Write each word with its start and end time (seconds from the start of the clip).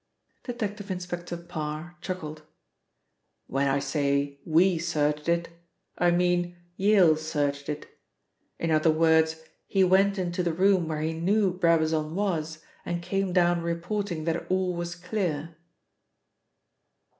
Detective 0.45 0.89
Inspector 0.89 1.37
Parr 1.47 1.95
chuckled. 2.01 2.41
"When 3.45 3.67
I 3.67 3.77
say 3.77 4.39
'we 4.47 4.79
searched 4.79 5.29
it,' 5.29 5.49
I 5.95 6.09
mean 6.09 6.57
Yale 6.75 7.15
searched 7.15 7.69
it. 7.69 7.85
In 8.57 8.71
other 8.71 8.89
words, 8.89 9.43
he 9.67 9.83
went 9.83 10.17
into 10.17 10.41
the 10.41 10.53
room 10.53 10.87
where 10.87 11.01
he 11.01 11.13
knew 11.13 11.53
Brabazon 11.53 12.15
was, 12.15 12.63
and 12.83 13.03
came 13.03 13.31
down 13.31 13.61
reporting 13.61 14.23
that 14.23 14.49
all 14.49 14.73
was 14.75 14.95
clear." 14.95 15.55